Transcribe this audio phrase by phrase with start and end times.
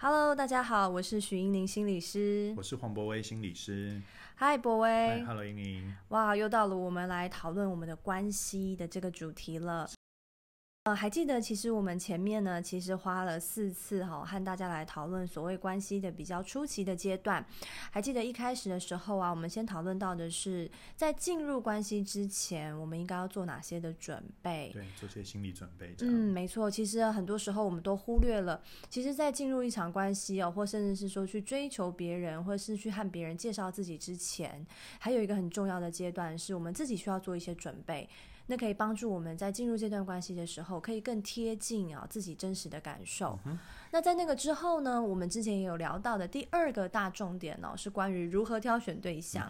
[0.00, 2.52] Hello，大家好，我是许英宁心理师。
[2.56, 4.02] 我是黄博威心理师。
[4.34, 5.24] 嗨，博威。
[5.24, 5.94] Hello，英宁。
[6.08, 9.88] 哇，又到了我们来讨论我们的关系的这个主题了。
[10.84, 17.42] 呃，还记得其实我们前面呢，其实花了四次哈、和大家来讨论所谓关系的比较初期的阶段。
[17.90, 24.72] 还记得一开始的时候啊，我们先讨论到的是在进入关系之前，我们应该要做哪些的准备。
[24.74, 25.94] 对，做些心理准备。
[26.00, 26.70] 嗯，没错。
[26.70, 34.66] 其实很多时候我们都忽略了，其实，在进入一场关系哦，或甚至是说去追求别人，或是去和别人介绍自己之前，
[34.98, 38.06] 还有一个很重要的阶段，是我们自己需要做一些准备。
[38.46, 43.38] 那可以帮助我们在进入这段关系的时候，可以更贴近啊自己真实的感受。
[43.94, 49.48] 那在那个之后呢，我们之前也有聊到的第二个大重点哦，是关于如何挑选对象。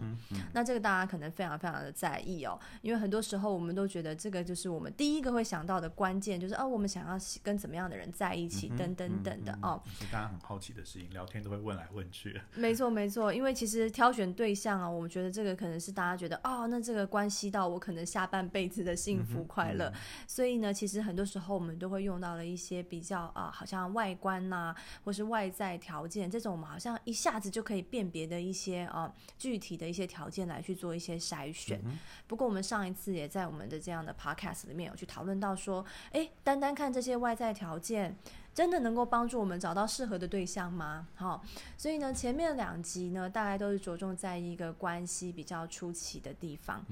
[0.52, 9.80] 那这个大家可能非常非常的在意哦，因为很多时候我们都觉得这个就是我们第一个会想到的关键，就是哦，我们想要跟怎么样的人在一起，等等等的哦。
[9.98, 12.38] 是大家很好奇的事情，聊天都会问来问去。
[12.54, 19.90] 没错，没错，因为其实挑选对象啊，我们觉得这个可能是大家觉得哦，那这个关系到我可能下半辈子的幸福快乐，
[20.28, 31.80] 所以呢，其实很多时候我们都会用到了一些比较啊、好像外观呐、或是外在条件这种，我们好像一下子就可以辨别的一些啊、具体的一些条件来去做一些筛选。
[32.26, 38.16] 不过我们上一次也在我们的这样的 podcast 里面有去讨论到说，诶，单单看这些外在条件。
[38.54, 41.08] 真的能够帮助我们找到适合的对象吗？
[41.16, 41.42] 好、
[41.76, 46.86] 所以呢，前面两集呢，大概都是着重在一个关系比较初期的地方。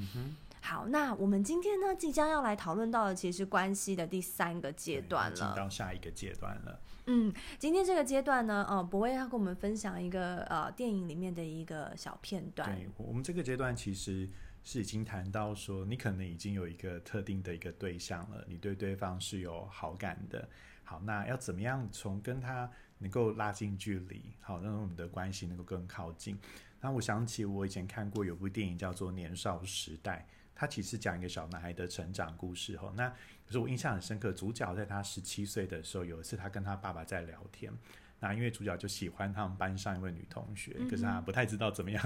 [0.61, 5.55] 好，那我们今天呢，即将要来讨论到的，其实是关系的第三个阶段了进了。
[5.55, 6.81] 到下一个阶段了。
[7.07, 12.73] 嗯，今天这个阶段呢，呃，博威要跟我们分享一个呃电影里面的一个小片段。
[12.75, 14.29] 对，我们这个阶段其实
[14.63, 20.49] 是已经谈到说，你可能已经有一个特定的一个对象了，你对对方是有好感的。
[20.85, 26.39] 好，那要怎么样从跟他能够拉近距离，好，让我们的关系能够更靠近？
[26.81, 32.77] 那我想起我以前看过有部电影叫做《年少时代》，它其实讲一个小男孩的成长故事。
[32.77, 33.13] 哈，那
[33.53, 37.71] 可是我印象很深刻，主角在他十七岁的时候，有一次他跟他爸爸在聊天。
[38.19, 42.03] 那因为主角就喜欢他们班上一位女同学，可是他不太知道怎么样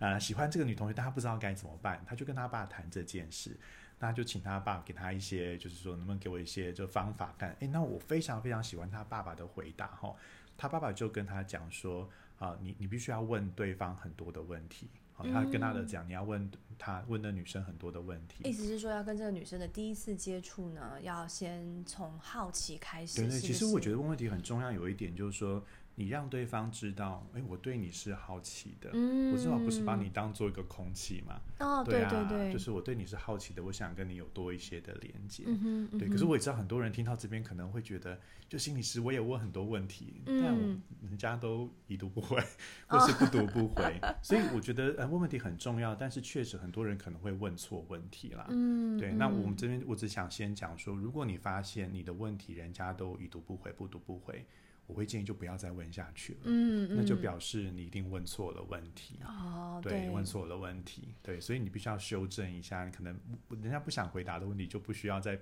[0.00, 3.56] 啊、呃喜欢这个女同学，但他不知道该怎么办，他就跟他爸谈这件事。
[4.00, 7.54] 那就请他爸给他一些，就是说能不能给我一些就方法看？
[7.60, 10.12] 诶，那我非常非常喜欢他爸爸的回答哈。
[10.56, 12.10] 他爸爸就跟他讲说
[12.40, 14.90] 啊、你你必须要问对方很多的问题。
[15.18, 16.48] 好，他跟他的讲，你要问
[16.78, 18.48] 他问那女生很多的问题。
[18.48, 23.20] 意思是说，要跟这个女生的第一次接触呢，要先从好奇开始。
[23.20, 25.60] 对对，其实我觉得问问题很重要，有一点就是说，
[25.98, 31.40] 你让对方知道，哎，我对你是好奇的，嗯我至少不是把你当做一个空气嘛。
[31.58, 35.42] 哦，对啊，对对，就是我对你是好奇的，我想跟你有多一些的连接。
[35.48, 38.16] 嗯，嗯对，可是我也知道很多人听到这边可能会觉得，
[38.48, 42.40] 就心理师我也问很多问题，嗯但我人家都已读不回，
[42.86, 48.46] 或是不读不回，所以我觉得呃问问题很重要，但是确实很多人可能会问错问题啦。
[48.50, 54.46] 嗯，对，那我嗯们这边我只想先讲说，如果你发现你的问题人家都已读不回、不读不回，
[54.88, 56.40] 我会建议就不要再问下去了。
[56.44, 59.20] 嗯，那就嗯表示你一定问错了问题。
[59.24, 63.16] 哦，对，问错了问题，对，所以你必须要修正一下，你可能
[63.50, 65.38] 人家不想回答的问题就不需要再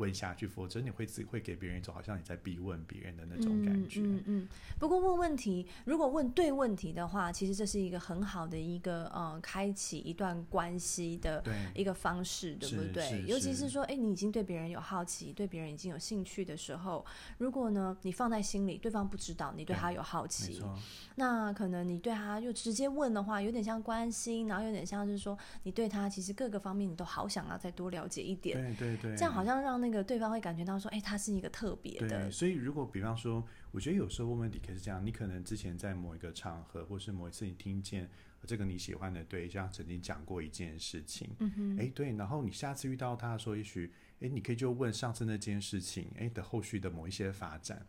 [0.00, 4.00] 问下去，否则你会自会给别人一种好像你在逼问别人的那种感觉。
[4.00, 4.48] 嗯嗯嗯。
[4.78, 11.44] 不过问问题，如果问对问题的话，其实这是一个很好的一个呃，开启一段关系的
[11.74, 13.24] 一个方式，对不对？
[13.26, 17.04] 尤其是是说，哎，你已经对别人有好奇，对别人已经有兴趣的时候，
[17.36, 20.62] 如果呢你放在心里，对方不知道你对他有好奇，
[21.16, 32.08] 那可能你对他就直接问的话，有点像关心，然后有点像是说你对他其实各个方面你都好想要再多了解一点，对对对，这样好像让那个对方会感觉到说，哎，他是一个特别的。
[32.08, 38.08] 对，，所以如果比方说，我觉得有时候问问题可以是这样，你可能之前在某一个场合，或是某一次你听见
[38.46, 47.86] 这个你喜欢的对象曾经讲过一件事情，嗯哼，哎，对，然后你下次遇到他的时候，也许，哎，你可以就问上次那件事情，哎的后续的某一些发展，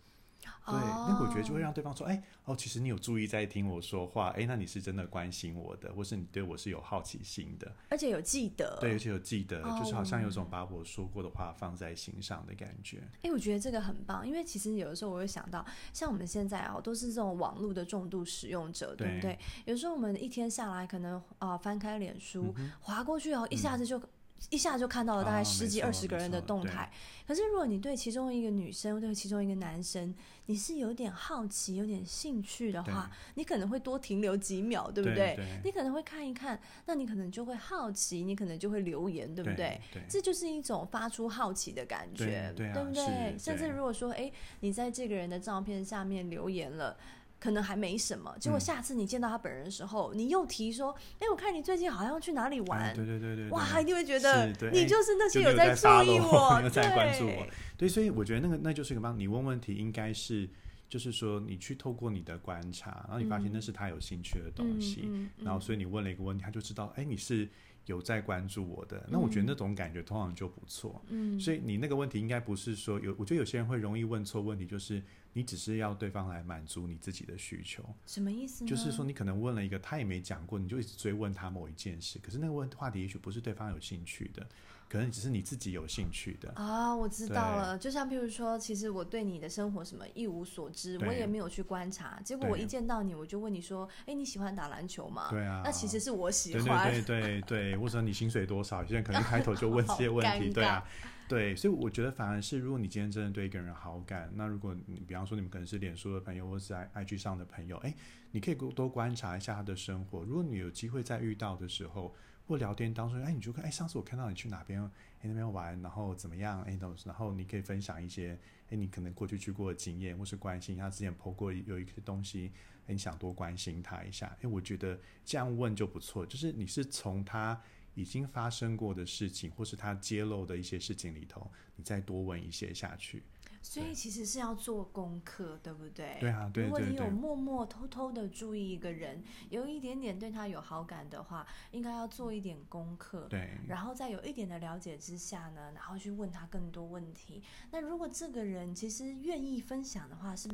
[0.66, 13.02] 对，那我觉得就会让对方说，哎，哦，其实你有注意在听我说话，哎，那你是真的关心我的，或是你对我是有好奇心的，而且有记得，对，而且有记得，就是好像有哦种把我说过的话放在心上的感觉。
[13.24, 19.40] 哎，我觉得这个很棒，因为其实有的时候我会想到，像我们现在哦，都是这种网络的重度使用者，对不对对？
[19.66, 24.02] 有时候我们一天下来，可能啊、翻开脸书，嗯划过去哦，一下子就。
[24.50, 26.92] 一下就看到了大概哦十几二十个人的动态。
[27.28, 30.14] 可是如果你对其中一个女生，对其中一个男生，
[30.48, 39.80] 你是有点好奇、有点兴趣的话，你可能会多停留几秒，对不对对你可能会看一看，那你可能就会好奇，你可能就会留言，对不对？
[39.94, 43.38] 对这就是一种发出好奇的感觉，对对啊不对？
[43.38, 44.30] 甚至如果说，哎，
[44.60, 46.98] 你在这个人的照片下面留言了。
[47.42, 52.80] 可能还没什么，结果嗯下次你见到他本人的时候，你又提说：“哎，我看你最近好像去哪里玩。
[52.80, 60.48] 哎对对对对，哇，一定会觉得你就是那些有在注意我， 你有在关注我，对，所以我觉得那个那就是一个帮你问问题，应该是
[60.92, 67.48] 就是说你去透过你的观察，然后你发现那是他有兴趣的东西，然后所以你问了一个问题，他就知道，哎，你是
[67.86, 71.02] 有在关注我的，那我觉得那种感觉通常就不错。
[71.08, 75.02] 嗯，所以你那个问题应该不是说有，我觉得有些人会容易问错问题，就是
[75.32, 78.70] 你只是要对方来满足你自己的需求，什么意思呢？
[78.70, 84.46] 就是说你可能问了一个他也没讲过，你就一直追问他某一件事，可是那个问话题也许不是对方有兴趣的，
[84.92, 86.52] 可能只是你自己有兴趣的。
[86.56, 87.78] 啊，我知道了。
[87.78, 92.20] 就像譬如说，其实我对你的生活什么一无所知，我也没有去观察。
[92.26, 96.92] 结果我一见到你，我就问你说：“哎，你喜欢打篮球吗？”对啊，那其实是我喜欢。
[96.92, 98.82] 对对对对， 或者你薪水多少？
[98.82, 100.84] 有些人可能 开头就问这些问题，对啊，
[101.30, 107.96] 对，所以我觉得反而是，如果你今天真的对一个人好感，那如果你比方说你们可能是脸书的朋友，或者是 i IG 上的朋友，哎，
[108.32, 110.22] 你可以多多观察一下他的生活。
[110.24, 112.14] 如果你有机会再遇到的时候
[112.52, 118.38] 或聊天当中，哎，你就看，哎，上次我看到你去哪边，哎那边玩，然后怎么样，哎，然后你可以分享一些，
[118.70, 122.52] 哎，你可能过去去过的经验，或是关心他之前 PO 过有一些东西。
[122.88, 127.58] 你想多关心他一下，哎，我觉得这样问就不错，就是你是从他
[127.94, 133.24] 已经发生过的事情，或是他揭露的一些事情里头，你再多问一些下去。
[133.62, 136.18] 所以其实是要做功课，对不对？
[136.20, 143.28] 对啊，对如果你有默默偷偷的注意一个人，有一点点对他有好感的话，应该要做一点功课。
[143.30, 147.44] 对然后在有一点的了解之下呢，然后去问他更多问题。
[147.70, 150.50] 那如果这个人其实愿意分享的话，是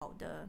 [0.00, 0.48] 好的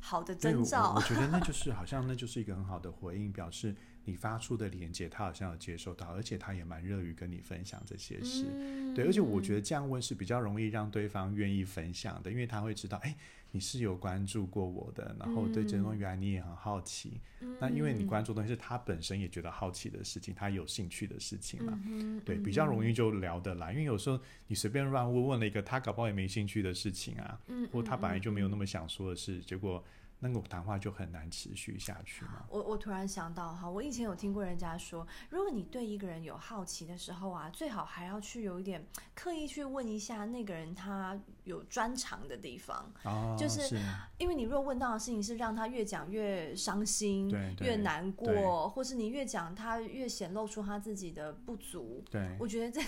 [0.00, 1.00] 好的征兆我。
[1.02, 3.74] 觉得那就 是好像那就是一个很好的回应，表示
[4.04, 8.46] 你发出的连接，他好像有接收到，而且他也蛮乐于跟你分享这些事。
[8.50, 13.14] 嗯对，而且我觉得这样问是比较容易让对方愿意分享的，因为他会知道，哎，
[13.50, 17.20] 你是有关注过我的，然后对这东西原来你也很好奇。
[17.60, 23.72] 那因为你嗯关注的东西是他本身也觉得好奇的事情，他有兴趣的事情嘛，嗯对，比较容易就聊得来。
[23.72, 28.54] 因为有时候你随便乱问，问了一个他搞不好也没兴趣的事情啊，嗯或他本来就没有那。
[28.54, 29.84] 么想说的事，结果
[30.28, 32.46] 那个谈话就很难持续下去嘛。
[32.48, 38.82] 我我突然想到哈，我以前有听过人家说，如果你对一个人有好奇的时候啊，最好还要去有一点
[39.14, 43.78] 刻意去问一下那个人他有专长的地方，哦，就是是
[44.18, 52.86] 因为你如果问到的事情是让他越讲越伤心、对对越难对过，或是你越讲他越显露出他自己的不足，对，我觉得这个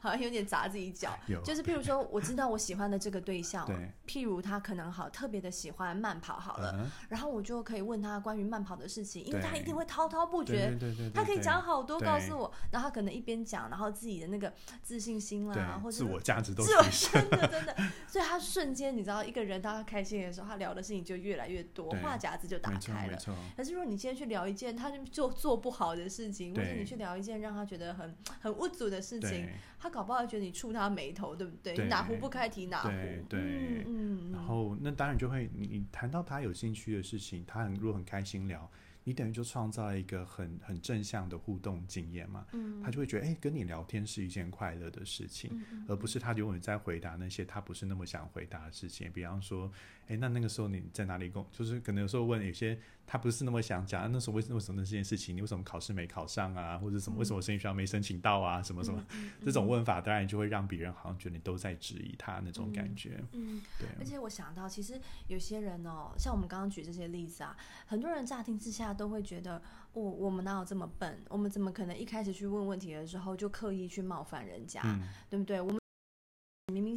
[0.00, 1.18] 好像有点砸自己脚。
[1.44, 11.10] 就是譬如说，我知道我喜欢的这个对象，对，譬如他可能好特别的喜欢慢跑好了，嗯，然后我就可以问他关于慢跑的事情，因为他一定会滔滔不对绝。
[11.14, 14.52] 他可以对讲好多，告诉我，然后他可能一边讲，然后自己的那个
[14.82, 17.76] 自信心啦，或对，者自我价值都真的 真的，
[18.06, 23.18] 所以他瞬间，你知道，一个人当他开心的时候，他聊的事情就越来越多，对话匣子就打开了。
[23.56, 29.48] 可是如果你今天去聊一件他就做做不好的事情，或者你去聊一件让他觉得很很无助的事情，
[29.78, 31.88] 他搞不好觉得你触他眉头，对不对？
[31.88, 32.88] 哪壶不开提哪壶。
[33.28, 38.70] 对嗯然后那当然就会，你你谈到他有兴趣的事情，他很如果很开心聊，
[39.08, 45.50] 你等于就创造一个很很正向的互动经验嘛，嗯他就会觉得，哎，跟你聊天是一件快乐的事情。
[45.88, 49.72] 而不是他永远在回答那些他不是那么想回答的事情，比方说，
[50.08, 51.46] 哎，那那个时候你在哪里工？
[51.52, 67.54] 就是可能有时候问有些他不是那么想讲，啊那时候为为什么那这件事情，你为什么考试没考上啊，或者什么为什么申请学校没申请到啊，什么什么，嗯这种问法当然就会让别人好像觉得你都在质疑他那种感觉，嗯，对而对，且我想到，其实有些人哦，像我们刚刚举这些例子啊，
[67.86, 69.60] 很多人乍听之下都会觉得，
[69.92, 71.22] 我、我们哪有这么笨？
[71.28, 75.60] 我们怎么可能一开始去问问题的时候就刻意去冒犯人家，嗯，对不对？
[75.60, 75.78] 我们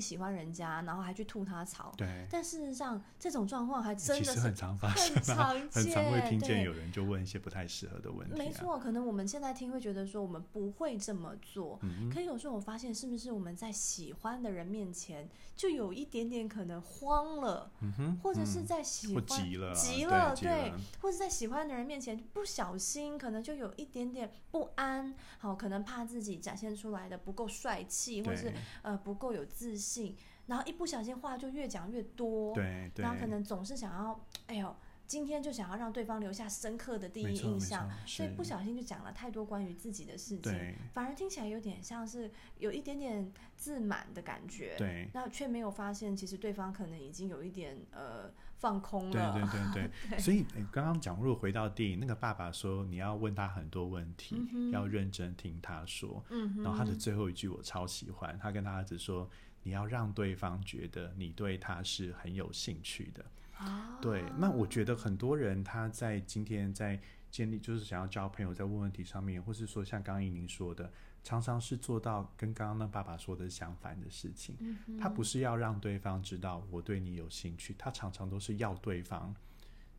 [0.01, 6.63] 喜欢人家，然后还去吐他槽，对，但事实上这种状况还真的是很常发生很啊，常很常会见听见对。
[6.63, 29.90] 有人就问一些不太适合的问题、啊，没，错，可能我们现在听会觉得说我们不会这么做，嗯可有时候我发现是不是我们在喜欢的人面前就有一点点可能慌了，嗯哼，或者是在喜欢、急了啊，急对或者在喜欢的人面前不小心，可能就有一点点不安，好，可能怕自己展现出来的不够帅气，或是呃不够有自信，
[30.47, 34.75] 然后一不小心话就越讲越多，对对，然后可能总是想要，哎呦。
[35.07, 44.73] 今天就想要让对方留下深刻的第一印象，所以不小心就讲了太多关于自己的事情，反而听起来有点像是有一点点自满的感觉。
[44.77, 49.33] 对那却没有发现，其实对方可能已经有一点呃放空对了。
[49.73, 54.37] 对对 对，所以诶刚刚讲，如果回到电影，那个爸爸说你要问他很多问题，
[54.71, 56.23] 要认真听他说。
[56.29, 59.29] 嗯哼，然后他的最后一句我超喜欢，他跟他儿子说
[59.63, 63.25] ：“你要让对方觉得你对他是很有兴趣的。”
[63.57, 66.99] 啊，对，那我觉得很多人他在今天在
[67.29, 70.91] 建立，就是想要交朋友，在问问题上面，或是说像刚刚依宁说的，
[71.23, 74.57] 常常是做到跟刚刚那爸爸说的相反的事情。
[74.59, 79.33] 嗯他不是要让对方知道我对你有兴趣，他常常都是要对方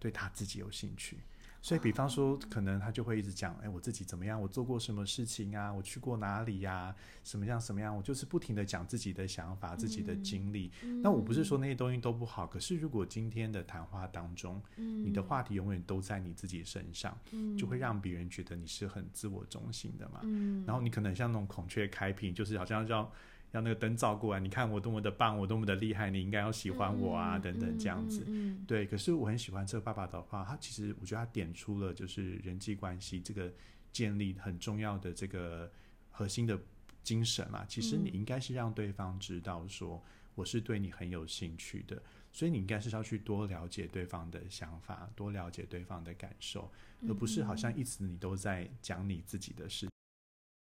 [0.00, 1.18] 对他自己有兴趣。
[1.62, 6.92] 所以，比方说，可能他就会一直讲，哎，我自己怎么样，我做过什么事情啊，我去过哪里呀、
[7.22, 10.72] 什么样什么样，我就是不停的讲自己的想法、自己的经历。
[11.02, 17.16] 那我不是说那些东西都不好，可是如果今天的谈话当中，你的话题永远都在你自己身上，
[17.56, 20.18] 就会让别人觉得你是很自我中心的嘛。
[20.24, 23.12] 嗯然后你可能像那种孔雀开屏，就是好像要
[23.52, 28.24] 要那个灯照过来，你看我多么的棒，我多么的厉害，你应该要喜欢我啊，等等这样子。
[28.26, 33.52] 嗯对，可是我很喜欢这个爸爸的话，他其实我觉得他点出了就是人际关系这个
[33.92, 35.70] 建立很重要的这个
[36.10, 36.58] 核心的
[37.02, 37.64] 精神嘛。
[37.68, 40.02] 其实你应该是让对方知道说
[40.34, 46.72] 我是对你很有兴趣的，所以你应该是要去多了解对方的想法，多了解对方的感受，
[47.06, 49.91] 而不是好像一直你都在讲你自己的事。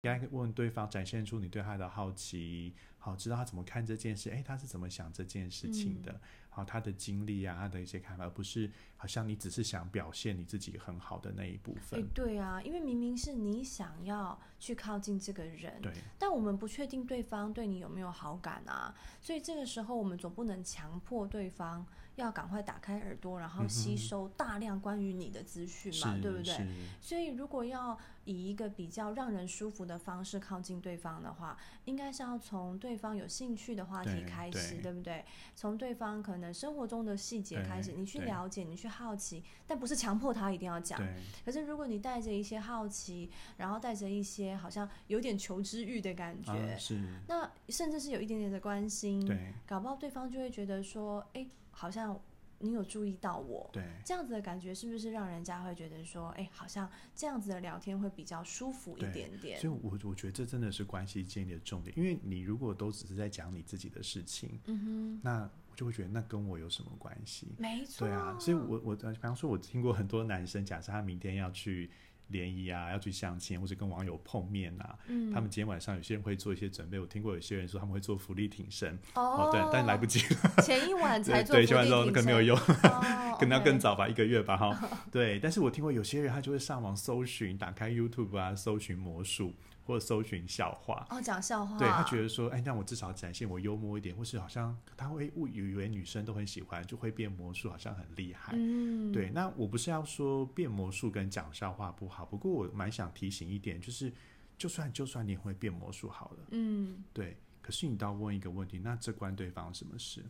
[0.06, 6.20] 该问对方，展现出你对他的好奇，好知道他怎么看这件事，哎，他是怎么想这件事情的，
[6.56, 26.66] 好他的经历啊，他的一些看法，而不是好像你只是想表现你自己很好的那一部哎分。，对啊，因为明明是你想要去靠近这个人，对但我们不确定对方对你有没有好感啊，所以这个时候我们总不能强迫对方要赶快打开耳朵，然后吸收大量关于你的资讯嘛，是对不对？
[27.02, 35.22] 所以如果要以一个比较让人舒服的方式靠近对方的话，应该是要从对方有兴趣的话题开始，对对不对？
[35.54, 41.00] 从对方可能生活中的细节开始，你去了解，你去好奇，但不是强迫他一定要讲。
[41.44, 46.98] 可是如果你带着一些好奇，然后带着一些好像有点求知欲的感觉，啊是，
[47.28, 52.18] 那甚至是有一点点的关心，对搞不好对方就会觉得说，哎，好像
[52.58, 53.68] 你有注意到我。
[53.72, 59.60] 对这样子的感觉是不是让人家会觉得说，哎，好像这样子的聊天会比较舒服一点点？
[59.60, 67.46] 所以我我觉得这真的是关系建立的重点，因为你如果都只是在讲你自己的事情，嗯哼那我就会觉得那跟我有什么关系？
[67.58, 68.08] 哼，没错。
[68.08, 71.90] 对啊，所以我我呃比方说，我听过很多男生，假设他明天要去
[72.28, 76.98] 联谊啊，要去相亲，或者跟网友碰面啊，嗯他们今天晚上有些人会做一些准备。
[76.98, 84.88] 我听过有些人说他们会做福利挺身，哦，对，但来不及了，前一晚才做对，伏地完之后挺身更没有用，哦可能要更早吧，一个月吧，哈。
[85.12, 89.52] 对，但是我听过有些人他就会上网搜寻，打开 YouTube 啊，搜寻魔术
[89.86, 91.06] 或者搜寻笑话。
[91.10, 98.52] 哦，讲笑话，对他觉得说，哎，那我至少展现我幽默一点，或是好像他会误以为女生都很喜欢，就会变魔术，好像很厉害。
[98.56, 104.12] 嗯，对，那我不是要说变魔术跟讲笑话不好，不过我蛮想提醒一点，就是
[104.58, 110.24] 就算就算你会变魔术好了，嗯，对，可是你都要问一个问题，那这关对方什么事？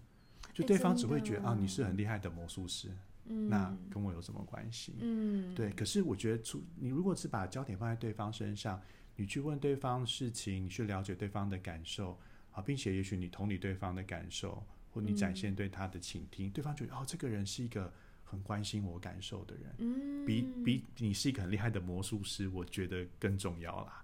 [0.53, 2.91] 就哎对方只会觉得的啊你是很厉害的魔术师，
[3.27, 4.95] 嗯那跟我有什么关系？
[5.01, 8.81] 嗯，对，可是我觉得出你如果是把焦点放在对方身上，
[9.17, 12.19] 你去问对方事情，你去了解对方的感受
[12.53, 17.93] 啊，并且也许你同理对方的感受，或你展嗯现对他的倾听，对方觉得哦这个人是一个
[18.25, 19.75] 很关心我感受的人。
[19.79, 24.03] 嗯，比比你是一个很厉害的魔术师，我觉得更重要啦。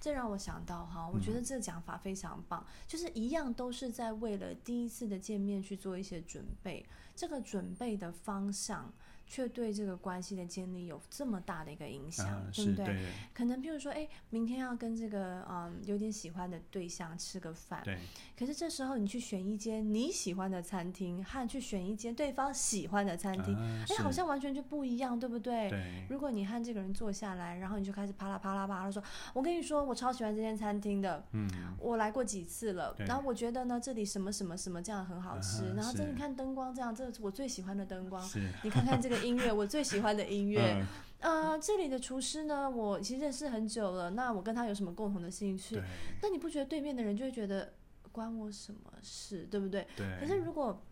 [0.00, 6.84] 这让我想到哈，我嗯觉得这个讲法非常棒，就是一样都是在为了第一次的见面去做一些准备，
[7.16, 8.92] 这个准备的方向
[9.32, 12.84] 却对这个关系的建立有这么大的一个影响，嗯，对不对？
[12.84, 17.98] 对可能譬如说，哎，明天要跟这个嗯有点喜欢的对象吃个饭，对
[18.38, 25.70] 可是这时候你去选一间你喜欢的餐厅，和去选一间对方喜欢的餐厅，啊哎、是好像完全就不一样，对不对？
[25.70, 31.48] 对如果你和这个人坐下来，然后你就开始啪啦啪啦啪啦说：“我跟你说，我超喜欢这间餐厅的，嗯，
[31.78, 32.94] 我来过几次了。
[32.98, 35.62] 然后我觉得呢，这里什么什么什么这样很好吃。
[35.70, 38.22] 啊然后这是你看灯光这样，这是我最喜欢的灯光。
[38.22, 40.76] 是你看看这个音乐，我最喜欢的音乐。
[40.80, 40.86] 嗯
[41.22, 44.10] 呃，这里的厨师呢，我其实认识很久了。
[44.10, 45.80] 那我跟他有什么共同的兴趣？
[46.20, 47.74] 那你不觉得对面的人就会觉得
[48.10, 49.86] 关我什么事，对不对？
[49.96, 50.18] 对。
[50.18, 50.82] 可是如果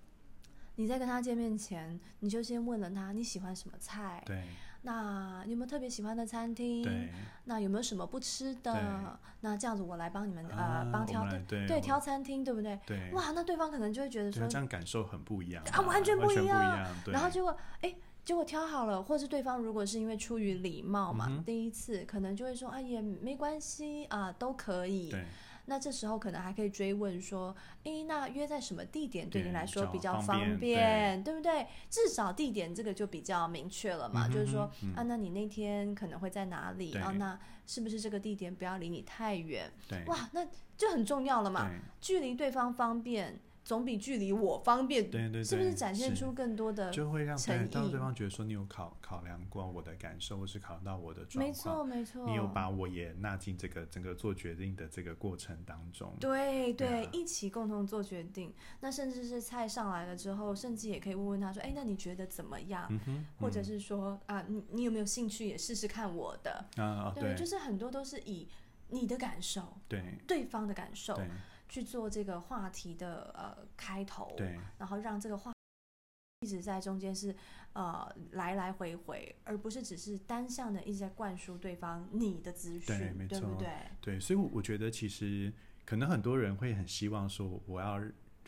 [0.77, 4.45] 你在跟他见面前，你就先问了他你喜欢什么菜，对
[4.83, 6.85] 那你有没有特别喜欢的餐厅？
[6.85, 7.09] 对
[7.47, 9.19] 那有没有什么不吃对的？
[9.41, 12.79] 那这样子我来帮你们啊呃帮挑对对挑餐厅，对不对？
[12.87, 16.97] 对，哇，那对方可能就会觉得说这样感受很不一样啊完全不不一样样。
[17.09, 17.93] 然后结果哎，
[18.25, 25.15] 结果挑好了，或是对方如果是因为出于礼貌嘛，嗯第一次可能就会说啊也没关系啊，都可以。
[25.67, 31.23] 那这时候可能还可以追问说，诶，那约在什么地点对你来说比较方方便？
[31.23, 31.33] 对。
[31.33, 31.67] 不对？
[31.89, 36.91] 至少地点这个就比较明确了嘛，嗯就是说、嗯啊，那你那天可能会在哪里？
[36.91, 37.01] 对。
[37.01, 37.13] 啊？
[37.13, 39.71] 那是不是这个地点不要离你太远？
[39.89, 40.45] 对，哇，那
[40.77, 46.91] 就很重要了嘛，距离对方方便，总比距离我方便，对对对，是不是展现出更多的？
[46.91, 56.13] 就会让诚对让对方觉得说你有考考量过我的感受，或是考量到我的状没况，错，没错，你有把我也纳进这个整个做决定的这个过程当中。
[56.19, 58.53] 对对啊，一起共同做决定。
[58.81, 62.91] 那甚至是菜上来了之后，甚至也可以问问他说：“哎，那你觉得怎么样？”
[63.39, 66.65] 或者是说啊，你你有没有兴趣也试试看我的？
[67.15, 68.49] 对，就是很多都是以
[68.89, 71.29] 你的感受、对对方的感受对
[71.71, 75.53] 去做这个话题的呃开头，对然后让这个话
[76.41, 77.35] 一直在中间是
[77.75, 83.69] 呃来来回回，而不是只是单向的一直在灌输对方你的资讯对，没错对不对？
[84.01, 85.53] 对，所以我我觉得其实
[85.85, 87.99] 可能很多人会很希望说我要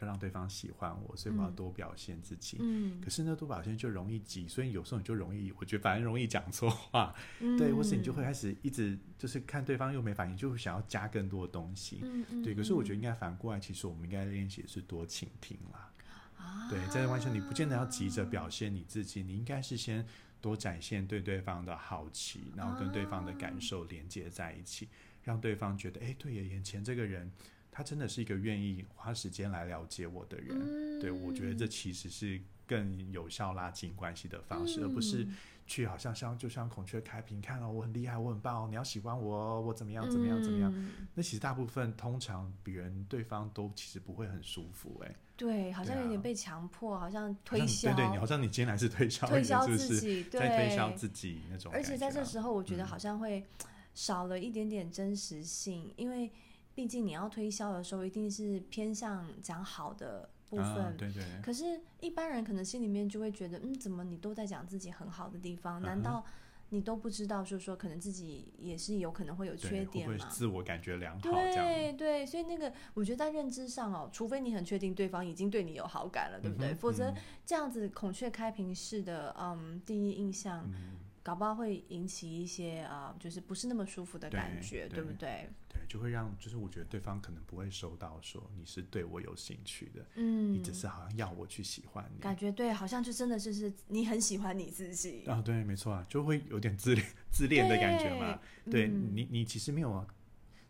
[0.06, 2.56] 让对方喜欢我，所以我要嗯多表现自己。
[2.60, 12.00] 嗯，可是呢，多表现就容易急，所以有时候你就容易，我觉得反而容易讲错话，嗯 对，或是你就会开始一直就是看对方又没反应，就会想要加更多的东西。
[12.02, 15.90] 嗯嗯，对，可是我觉得得应该反过来，其实我们应该练习的是多倾听啦。
[16.36, 20.04] 啊，对，在关系你不见得要急着表现你自己，你应该是先
[20.40, 24.88] 多展现对对方的好奇，然后跟对方的感受连接在一起，
[25.22, 27.30] 让对方觉得，哎，对耶，眼前这个人，
[27.72, 30.56] 他真的是一个愿意花时间来了解我的人。
[30.60, 35.36] 嗯，对，我觉得这其实是更有效拉近关系的方式，而不是嗯。
[35.64, 40.70] 去好像像就像孔雀开屏，看哦，我很厉害，我很棒哦，你要喜欢我哦，我怎么样怎么样怎么样。
[40.76, 40.90] 嗯。
[41.14, 49.64] 那其实大部分通常别人对方都其实不会很舒服，哎，对，好像有点被强迫，好像好像推销，对对，你好像你今天来是推销，推销？
[49.64, 52.86] 自己，对，在推销自己那种啊、而且在这时候，我觉得嗯。
[52.86, 53.46] 好像会
[53.94, 56.30] 少了一点点真实性，因为
[56.74, 60.64] 毕竟你要推销的时候，一定是偏向讲好的部分。
[60.64, 65.80] 啊、对对，可是，一般人可能心里面就会觉得，嗯，怎么你都在讲自己很好的地方？
[65.82, 66.24] 难道
[66.70, 70.30] 你都不知道，就是说，可能自己也是有可能会有缺点嘛会会？
[70.30, 71.30] 自我感觉良好？
[71.30, 76.72] 对对，所以那个我觉得在认知上哦，除非你很确定对方已经对你有好感了，对不对？
[76.72, 77.14] 嗯否则嗯
[77.44, 85.18] 这样子孔雀开屏式的嗯第一印象，嗯，搞不好会引起一些啊、就是不是那么舒服的感觉，对不对？
[85.18, 85.50] 对，
[85.92, 92.18] 就会让就是我觉得对方可能不会收到说你是对我有兴趣的，嗯，你只是好像要我去喜欢你。
[92.18, 98.40] 感觉对，好像就真的就是你很喜欢你自己，啊，对，没错啊，就会有点自恋自恋的感觉嘛。
[98.70, 100.06] 对嗯你，你其实没有啊，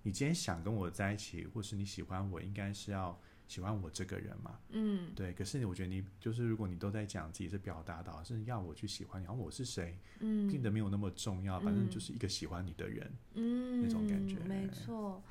[0.02, 3.16] 你今天想跟我在一起，或是你喜欢我，应该是要
[3.52, 4.58] 喜欢我这个人嘛。
[4.70, 13.12] 嗯对，可是我觉得你就是，如果你都在讲自己是表达到是要我去喜欢你，然后我是谁，嗯变得没有那么重要，反正嗯就是一个喜欢你的人。
[13.34, 15.22] 嗯那种感觉没错。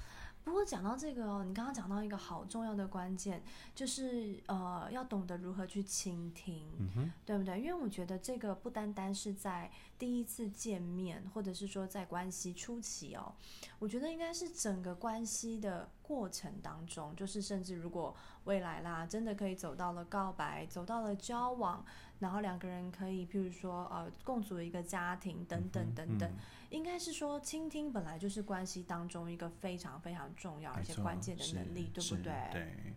[0.43, 3.43] 不过讲到这个哦，你刚刚讲到一个好重要的关键，
[3.75, 6.67] 就是呃，要懂得如何去倾听。
[6.79, 7.59] 嗯，对不对？
[7.59, 13.33] 因为我觉得这个不单单是在第一次见面，或者是说在关系初期哦，
[13.79, 21.85] 我觉得应该是整个关系的过程当中，就是甚至如果未来啦，真的可以走到了告白，走到了交往，
[22.19, 26.37] 然后两个人可以，譬如说呃，共组一个家庭等等嗯等等，嗯
[26.71, 32.33] 应该是说倾听本来就是关系当中一个非常非常重要而且关键的能力，对不对？
[32.51, 32.93] 对，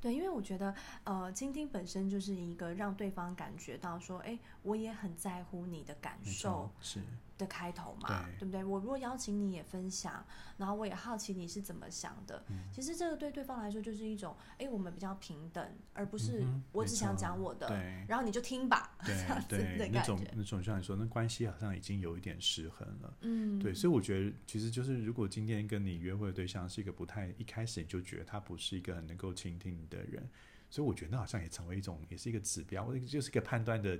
[0.00, 7.00] 对，因为我觉得，呃，倾听本身就是一个让对方感觉到说，哎，我也很在乎你的感受，是，
[7.38, 8.62] 的开头嘛，对不对？
[8.64, 10.22] 我如果邀请你也分享，
[10.56, 23.16] 然后我也好奇你是怎么想的，嗯其实这个对对方来说就是一种，哎，我们比较平等，而不是我只想讲我的，对然后你就听吧，这对样子的对，那种那种像你说，那关系好像已经有一点失衡了。
[23.20, 30.28] 嗯，对，所以我觉得其实就是，如果今天跟你约会的对象是一个不太一开始你就觉得他不是一个很能够倾听你的人，
[30.68, 33.98] 所以我觉得那好像也成为一种，也是一个指标，或者就是一个判断的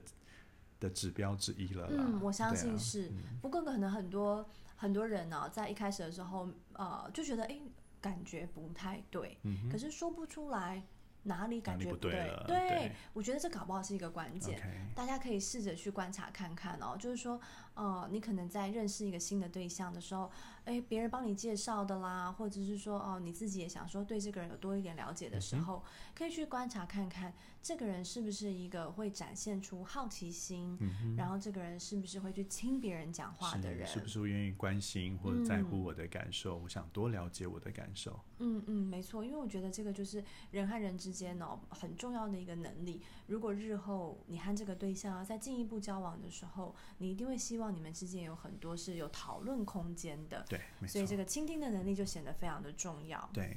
[0.81, 2.05] 的指标之一了啦。
[2.07, 3.09] 嗯，我相信是。
[3.09, 7.59] 嗯不过可能很多很多人呢、在一开始的时候，呃，就觉得哎，
[8.01, 10.83] 感觉不太对，嗯可是说不出来
[11.25, 12.11] 哪里感觉不觉
[12.47, 12.69] 对。
[12.69, 14.61] 对我觉得这搞不好是一个关键。
[14.95, 17.41] 大家可以试着去观察看看哦，就是说，
[17.79, 20.29] 呃，你可能在认识一个新的对象的时候，
[20.65, 30.77] 哎，别人帮你介绍的啦，或者是说哦，你自己也想说对这个人有多一点了解的时候，可以去观察看看这个人是不是一个会展现出好奇心，
[31.17, 38.19] 然后这个人是不是会去听别人讲话的人，是不是愿意关心或者在乎我的感受，我想多了解我的感受。
[38.41, 43.03] 嗯嗯，没错，因为我觉得这个就是人和人之间哦很重要的一个能力。
[43.29, 50.45] 如果日后你和这个对象在进一步交往的时候，你一定会希望你们之间有很多是有讨论空间的。
[50.49, 53.29] 对，所以这个倾听的能力就显得非常的重要。
[53.33, 53.57] 对。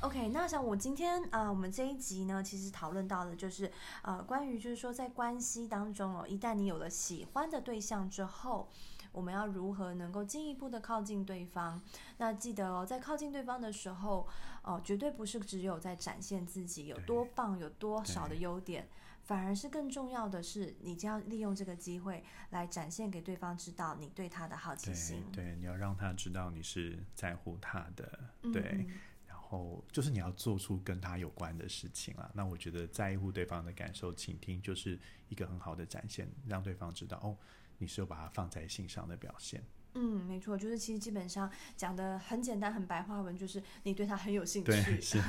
[0.00, 3.72] OK，那像我今天啊，我们这一集呢，其实讨论到的就是
[4.02, 8.68] 呃，关于就是说在关系当中哦，一旦你有了喜欢的对象之后。
[9.12, 11.80] 我们要如何能够进一步的靠近对方？
[12.16, 14.26] 那记得哦，在靠近对方的时候，
[14.64, 18.88] 哦，绝对不是只有在展现自己有多棒、有多少的优点，
[19.24, 25.24] 反而是更重要的是，你就要利用这个机会来展现给对方知道你对他的好奇心。
[25.32, 28.18] 对，你要让他知道你是在乎他的。
[28.52, 28.86] 对，
[29.26, 32.30] 然后就是你要做出跟他有关的事情啊。
[32.34, 37.36] 那我觉得在乎对方的感受、倾听，就是一个很好的展现，让对方知道哦。
[37.78, 39.62] 你是有把它放在心上的表现。
[39.94, 44.72] 嗯，没错，就是其实基本上讲的很简单，很白话文，就是你对他很有兴趣。
[44.72, 45.20] 对，是。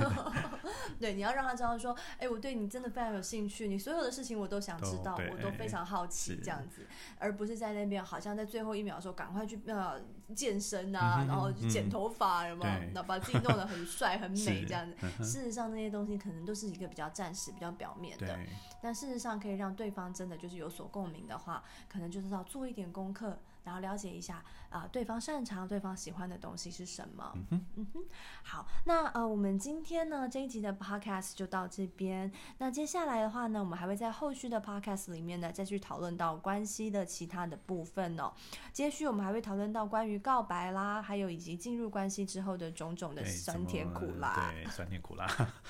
[0.99, 6.85] 对，你要让他知道说，哎，我对你真的非常有兴趣，你所有的事情我都想知道，我都非常好奇，这样子，
[7.19, 10.01] 而不是在那边好像在最后一秒的时候赶快去呃
[10.33, 12.89] 健身啊，然后去剪头发，有没有？
[12.93, 15.23] 那把自己弄得很帅很美这样子。
[15.23, 18.39] 事实上那些东西可能都是一个比较暂时、比较表面的。
[18.81, 23.37] 但事实上可以让对方真的就是有所共鸣的话，可能就是要做一点功课。
[23.65, 27.37] 然后了解一下啊，对方擅长、对方喜欢的东西是什么？
[27.49, 28.03] 嗯哼，
[28.43, 32.31] 好，那呃，我们今天呢这一集的 podcast 就到这边。
[32.59, 38.31] 那接下来的话呢，我们还会在后续的 podcast 里面呢再去讨论到关系的其他的部分哦。
[38.71, 44.51] 接续我们还会讨论到关于告白啦，还有以及进入关系之后的种种的酸甜苦辣。
[44.51, 45.25] 对，酸甜苦辣。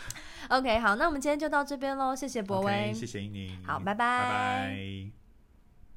[0.50, 5.25] OK，好，那我们今天就到这边喽，谢谢博威，谢谢英宁，好，拜拜，拜拜。